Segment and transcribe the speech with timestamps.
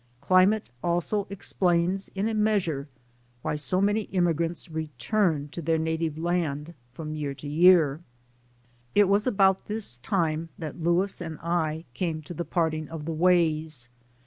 [0.19, 2.87] Climate also explains in a measure
[3.43, 8.01] why so many immigrants return to their native land from year to year.
[8.95, 13.13] It was about this time that Louis and I came to the parting of the
[13.13, 13.89] ways.